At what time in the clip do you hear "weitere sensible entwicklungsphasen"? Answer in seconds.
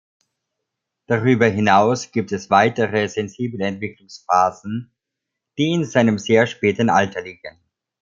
2.49-4.91